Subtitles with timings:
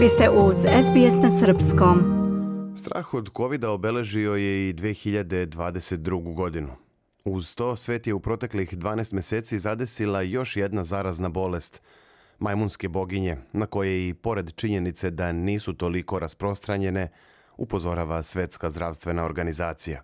[0.00, 1.98] Vi ste uz SBS na Srpskom.
[2.76, 6.34] Strah od covid obeležio je i 2022.
[6.34, 6.68] godinu.
[7.24, 11.82] Uz to svet je u proteklih 12 meseci zadesila još jedna zarazna bolest,
[12.38, 17.08] majmunske boginje, na koje i pored činjenice da nisu toliko rasprostranjene,
[17.56, 20.02] upozorava Svetska zdravstvena organizacija.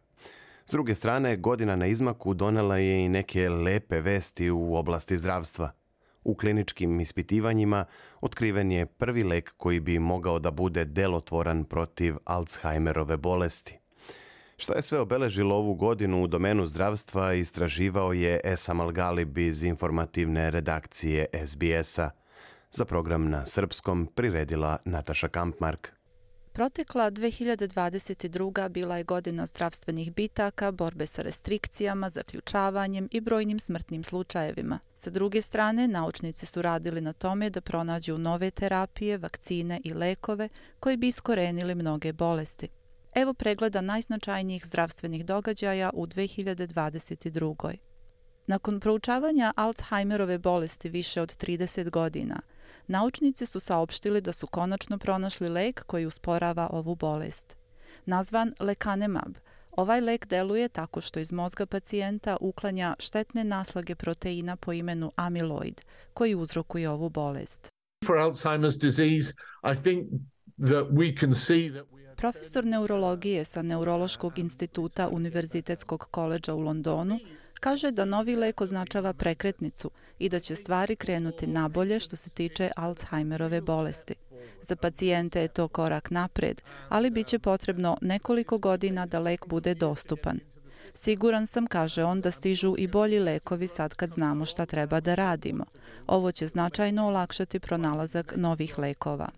[0.66, 5.70] S druge strane, godina na izmaku donela je i neke lepe vesti u oblasti zdravstva–
[6.26, 7.84] U kliničkim ispitivanjima
[8.20, 13.78] otkriven je prvi lek koji bi mogao da bude delotvoran protiv Alzheimerove bolesti.
[14.56, 20.50] Šta je sve obeležilo ovu godinu u domenu zdravstva istraživao je Esam Algalib iz informativne
[20.50, 22.10] redakcije SBS-a.
[22.72, 25.92] Za program na srpskom priredila Nataša Kampmark.
[26.56, 28.68] Protekla 2022.
[28.68, 34.78] bila je godina zdravstvenih bitaka, borbe sa restrikcijama, zaključavanjem i brojnim smrtnim slučajevima.
[34.94, 40.48] Sa druge strane, naučnici su radili na tome da pronađu nove terapije, vakcine i lekove
[40.80, 42.68] koji bi iskorenili mnoge bolesti.
[43.14, 47.76] Evo pregleda najznačajnijih zdravstvenih događaja u 2022.
[48.46, 52.40] Nakon proučavanja Alzheimerove bolesti više od 30 godina,
[52.86, 57.56] naučnici su saopštili da su konačno pronašli lek koji usporava ovu bolest.
[58.04, 59.36] Nazvan lekanemab,
[59.70, 65.80] ovaj lek deluje tako što iz mozga pacijenta uklanja štetne naslage proteina po imenu amiloid,
[66.14, 67.68] koji uzrokuje ovu bolest.
[68.06, 69.32] For Alzheimer's disease,
[69.72, 70.04] I think
[70.58, 77.18] that we can see that Profesor neurologije sa Neurološkog instituta Univerzitetskog koleđa u Londonu
[77.60, 82.70] kaže da novi lek označava prekretnicu i da će stvari krenuti nabolje što se tiče
[82.76, 84.14] Alzheimerove bolesti.
[84.62, 89.74] Za pacijente je to korak napred, ali bit će potrebno nekoliko godina da lek bude
[89.74, 90.40] dostupan.
[90.94, 95.14] Siguran sam, kaže on, da stižu i bolji lekovi sad kad znamo šta treba da
[95.14, 95.64] radimo.
[96.06, 99.28] Ovo će značajno olakšati pronalazak novih lekova.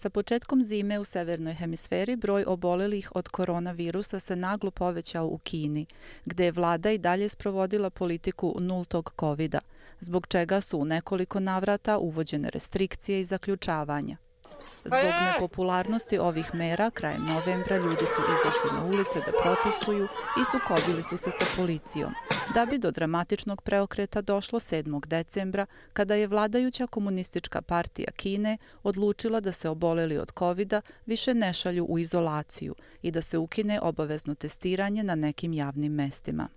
[0.00, 5.86] Sa početkom zime u severnoj hemisferi broj obolelih od koronavirusa se naglo povećao u Kini,
[6.24, 9.58] gde je vlada i dalje sprovodila politiku nultog kovida,
[10.00, 14.16] zbog čega su u nekoliko navrata uvođene restrikcije i zaključavanja.
[14.82, 20.04] Pa Zbog nepopularnosti ovih mera, krajem novembra ljudi su izašli na ulice da protestuju
[20.40, 22.12] i sukobili su se sa policijom,
[22.54, 25.06] da bi do dramatičnog preokreta došlo 7.
[25.06, 30.74] decembra, kada je vladajuća komunistička partija Kine odlučila da se oboleli od covid
[31.06, 36.48] više ne šalju u izolaciju i da se ukine obavezno testiranje na nekim javnim mestima.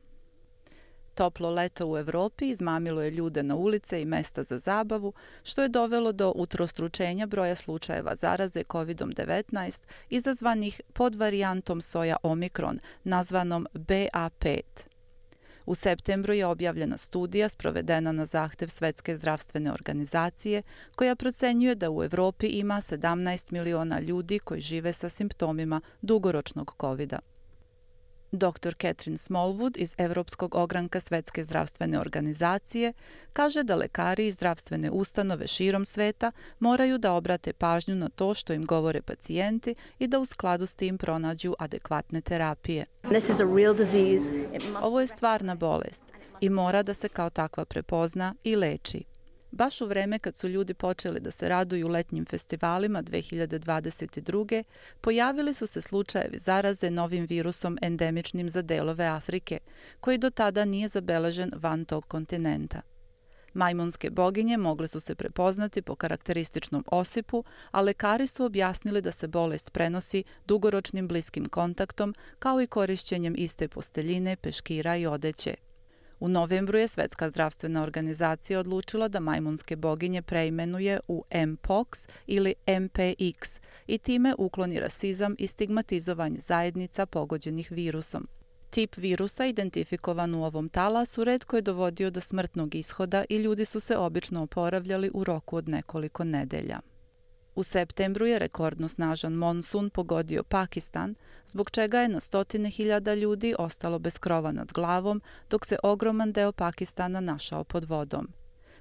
[1.15, 5.13] Toplo leto u Evropi izmamilo je ljude na ulice i mesta za zabavu,
[5.43, 13.67] što je dovelo do utrostručenja broja slučajeva zaraze COVID-19 izazvanih pod varijantom soja Omikron, nazvanom
[13.73, 14.61] BA5.
[15.65, 20.63] U septembru je objavljena studija sprovedena na zahtev Svetske zdravstvene organizacije
[20.95, 27.32] koja procenjuje da u Evropi ima 17 miliona ljudi koji žive sa simptomima dugoročnog COVID-a.
[28.33, 28.73] Dr.
[28.81, 32.93] Catherine Smallwood iz Evropskog ogranka Svetske zdravstvene organizacije
[33.33, 38.53] kaže da lekari i zdravstvene ustanove širom sveta moraju da obrate pažnju na to što
[38.53, 42.85] im govore pacijenti i da u skladu s tim pronađu adekvatne terapije.
[44.81, 46.03] Ovo je stvarna bolest
[46.41, 49.03] i mora da se kao takva prepozna i leči.
[49.55, 54.63] Baš u vreme kad su ljudi počeli da se raduju letnjim festivalima 2022.
[55.01, 59.59] pojavili su se slučajevi zaraze novim virusom endemičnim za delove Afrike,
[59.99, 62.81] koji do tada nije zabeležen van tog kontinenta.
[63.53, 69.27] Majmunske boginje mogle su se prepoznati po karakterističnom osipu, a lekari su objasnili da se
[69.27, 75.55] bolest prenosi dugoročnim bliskim kontaktom kao i korišćenjem iste posteljine, peškira i odeće.
[76.23, 83.59] U novembru je Svetska zdravstvena organizacija odlučila da majmunske boginje preimenuje u MPOX ili MPX
[83.87, 88.27] i time ukloni rasizam i stigmatizovanje zajednica pogođenih virusom.
[88.69, 93.79] Tip virusa identifikovan u ovom talasu redko je dovodio do smrtnog ishoda i ljudi su
[93.79, 96.79] se obično oporavljali u roku od nekoliko nedelja.
[97.55, 101.15] U septembru je rekordno snažan monsun pogodio Pakistan,
[101.47, 106.31] zbog čega je na stotine hiljada ljudi ostalo bez krova nad glavom, dok se ogroman
[106.31, 108.27] deo Pakistana našao pod vodom.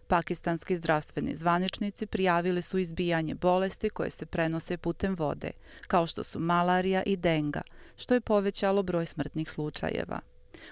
[0.07, 5.51] Pakistanski zdravstveni zvaničnici prijavili su izbijanje bolesti koje se prenose putem vode,
[5.87, 7.63] kao što su malarija i denga,
[7.97, 10.21] što je povećalo broj smrtnih slučajeva.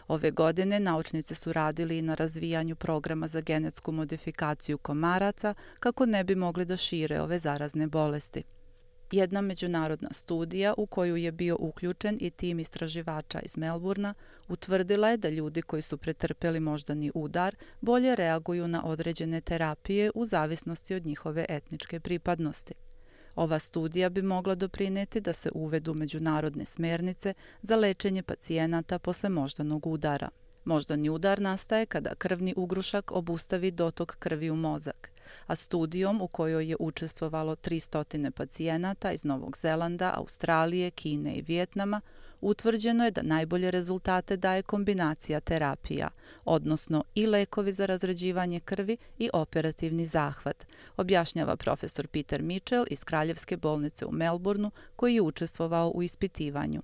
[0.09, 6.25] Ove godine naučnici su radili i na razvijanju programa za genetsku modifikaciju komaraca kako ne
[6.25, 8.43] bi mogli da šire ove zarazne bolesti.
[9.13, 14.15] Jedna međunarodna studija u koju je bio uključen i tim istraživača iz Melburna
[14.49, 20.27] utvrdila je da ljudi koji su pretrpeli moždani udar bolje reaguju na određene terapije u
[20.27, 22.75] zavisnosti od njihove etničke pripadnosti.
[23.35, 29.87] Ova studija bi mogla doprineti da se uvedu međunarodne smernice za lečenje pacijenata posle moždanog
[29.87, 30.29] udara.
[30.65, 35.11] Moždani udar nastaje kada krvni ugrušak obustavi dotok krvi u mozak,
[35.47, 42.01] a studijom u kojoj je učestvovalo 300 pacijenata iz Novog Zelanda, Australije, Kine i Vjetnama,
[42.41, 46.09] utvrđeno je da najbolje rezultate daje kombinacija terapija,
[46.45, 50.67] odnosno i lekovi za razređivanje krvi i operativni zahvat,
[50.97, 56.83] objašnjava profesor Peter Mitchell iz Kraljevske bolnice u Melbourneu koji je učestvovao u ispitivanju.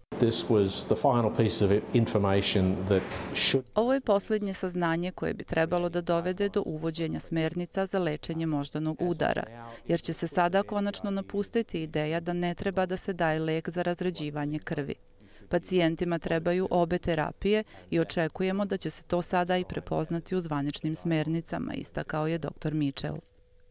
[3.74, 8.96] Ovo je posljednje saznanje koje bi trebalo da dovede do uvođenja smernica za lečenje moždanog
[9.00, 9.44] udara,
[9.88, 13.82] jer će se sada konačno napustiti ideja da ne treba da se daje lek za
[13.82, 14.94] razređivanje krvi.
[15.46, 20.94] Pacijentima trebaju obe terapije i očekujemo da će se to sada i prepoznati u zvaničnim
[20.94, 22.74] smernicama, istakao je dr.
[22.74, 23.18] Mitchell.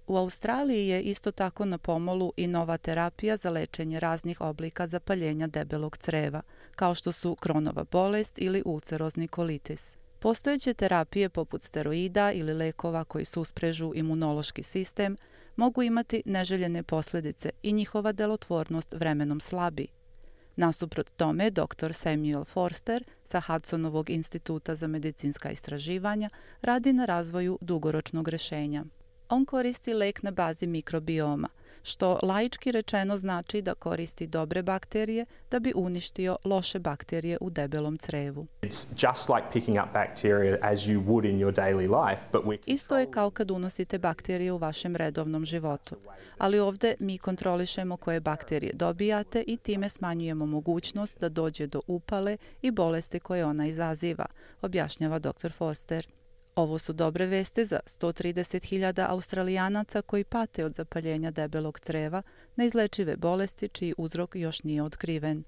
[0.07, 5.48] U Australiji je isto tako na pomolu i nova terapija za lečenje raznih oblika zapaljenja
[5.48, 6.42] debelog creva,
[6.75, 9.95] kao što su kronova bolest ili ulcerozni kolitis.
[10.19, 15.18] Postojeće terapije poput steroida ili lekova koji susprežu imunološki sistem
[15.56, 19.88] mogu imati neželjene posljedice i njihova delotvornost vremenom slabi,
[20.55, 21.93] Nasuprot tome, dr.
[21.93, 26.29] Samuel Forster sa Hudsonovog instituta za medicinska istraživanja
[26.61, 28.83] radi na razvoju dugoročnog rešenja.
[29.29, 31.47] On koristi lek na bazi mikrobioma,
[31.83, 37.98] što laički rečeno znači da koristi dobre bakterije da bi uništio loše bakterije u debelom
[37.98, 38.48] crevu.
[42.66, 45.95] Isto je kao kad unosite bakterije u vašem redovnom životu,
[46.38, 52.38] ali ovde mi kontrolišemo koje bakterije dobijate i time smanjujemo mogućnost da dođe do upale
[52.62, 54.25] i bolesti koje ona izaziva,
[54.62, 55.51] objašnjava dr.
[55.51, 56.07] Forster.
[56.55, 62.21] Ovo su dobre veste za 130.000 australijanaca koji pate od zapaljenja debelog creva,
[62.55, 65.43] neizlečive bolesti čiji uzrok još nije otkriven.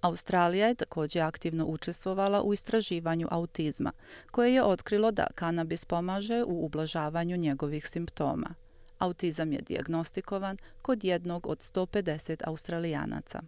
[0.00, 3.92] Australija je također aktivno učestvovala u istraživanju autizma,
[4.30, 8.54] koje je otkrilo da kanabis pomaže u ublažavanju njegovih simptoma.
[8.98, 13.42] Autizam je diagnostikovan kod jednog od 150 australijanaca.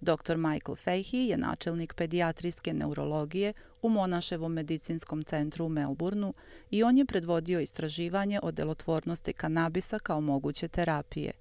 [0.00, 0.36] Dr.
[0.36, 3.52] Michael Fahey je načelnik pedijatrijske neurologije
[3.82, 6.32] u Monaševom medicinskom centru u Melbourneu
[6.70, 11.32] i on je predvodio istraživanje o delotvornosti kanabisa kao moguće terapije.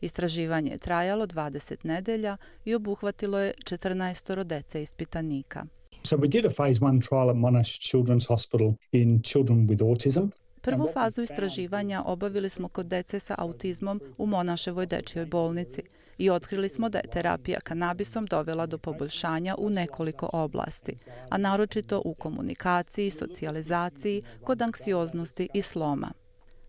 [0.00, 5.66] Istraživanje je trajalo 20 nedelja i obuhvatilo je 14 dece ispitanika.
[6.02, 10.28] So we did a phase 1 trial at Monash Children's Hospital in children with autism.
[10.62, 15.82] Prvu fazu istraživanja obavili smo kod dece sa autizmom u Monaševoj dečjoj bolnici
[16.18, 20.96] i otkrili smo da je terapija kanabisom dovela do poboljšanja u nekoliko oblasti,
[21.28, 26.12] a naročito u komunikaciji, socijalizaciji, kod anksioznosti i sloma.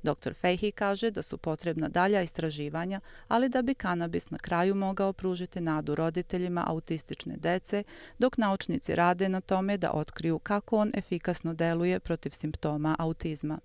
[0.03, 0.33] Dr.
[0.33, 5.61] Fehi kaže da su potrebna dalja istraživanja, ali da bi kanabis na kraju mogao pružiti
[5.61, 7.83] nadu roditeljima autistične dece,
[8.19, 13.59] dok naučnici rade na tome da otkriju kako on efikasno deluje protiv simptoma autizma.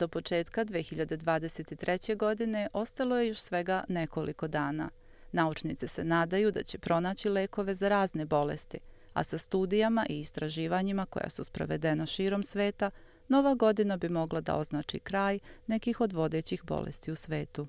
[0.00, 2.16] Do početka 2023.
[2.16, 4.90] godine ostalo je još svega nekoliko dana.
[5.32, 8.78] Naučnice se nadaju da će pronaći lekove za razne bolesti,
[9.12, 12.90] a sa studijama i istraživanjima koja su sprovedena širom sveta,
[13.28, 17.66] nova godina bi mogla da označi kraj nekih od vodećih bolesti u svetu.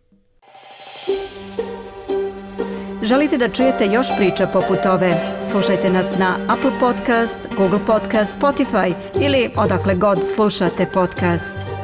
[3.04, 5.12] Želite da čujete još priča poput ove?
[5.52, 11.81] Slušajte nas na Apple Podcast, Google Podcast, Spotify ili odakle god slušate podcast.